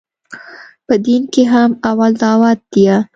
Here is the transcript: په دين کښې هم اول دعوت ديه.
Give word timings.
په 0.87 0.95
دين 1.05 1.21
کښې 1.33 1.43
هم 1.53 1.69
اول 1.89 2.11
دعوت 2.21 2.59
ديه. 2.73 2.97